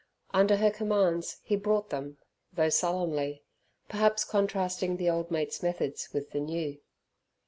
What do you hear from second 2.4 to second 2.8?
though